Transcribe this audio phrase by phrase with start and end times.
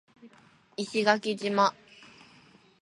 [0.77, 1.75] 石垣島